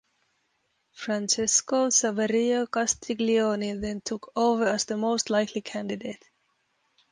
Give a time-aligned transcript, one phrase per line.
[0.93, 6.27] Francesco Saverio Castiglioni then took over as the most likely candidate.